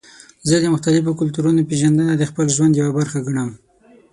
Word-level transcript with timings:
زه 0.49 0.55
د 0.59 0.65
مختلفو 0.73 1.17
کلتورونو 1.21 1.67
پیژندنه 1.69 2.13
د 2.17 2.23
خپل 2.29 2.45
ژوند 2.55 2.73
یوه 2.79 2.91
برخه 2.97 3.17
ګڼم. 3.25 3.49